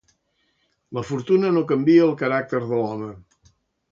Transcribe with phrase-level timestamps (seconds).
[0.97, 3.13] La fortuna no canvia el caràcter de l'home.